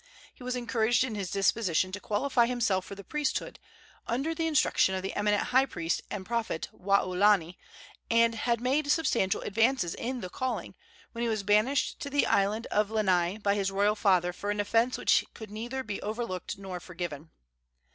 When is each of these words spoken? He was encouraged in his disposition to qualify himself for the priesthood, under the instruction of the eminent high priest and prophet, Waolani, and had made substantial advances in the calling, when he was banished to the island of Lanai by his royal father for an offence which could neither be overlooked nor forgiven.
He 0.33 0.41
was 0.41 0.55
encouraged 0.55 1.03
in 1.03 1.13
his 1.13 1.29
disposition 1.29 1.91
to 1.91 1.99
qualify 1.99 2.47
himself 2.47 2.85
for 2.85 2.95
the 2.95 3.03
priesthood, 3.03 3.59
under 4.07 4.33
the 4.33 4.47
instruction 4.47 4.95
of 4.95 5.03
the 5.03 5.13
eminent 5.15 5.43
high 5.49 5.67
priest 5.67 6.01
and 6.09 6.25
prophet, 6.25 6.67
Waolani, 6.73 7.59
and 8.09 8.33
had 8.33 8.59
made 8.61 8.89
substantial 8.89 9.41
advances 9.41 9.93
in 9.93 10.21
the 10.21 10.29
calling, 10.31 10.73
when 11.11 11.21
he 11.21 11.29
was 11.29 11.43
banished 11.43 11.99
to 11.99 12.09
the 12.09 12.25
island 12.25 12.65
of 12.71 12.89
Lanai 12.89 13.37
by 13.37 13.53
his 13.53 13.69
royal 13.69 13.93
father 13.95 14.33
for 14.33 14.49
an 14.49 14.59
offence 14.59 14.97
which 14.97 15.23
could 15.35 15.51
neither 15.51 15.83
be 15.83 16.01
overlooked 16.01 16.57
nor 16.57 16.79
forgiven. 16.79 17.29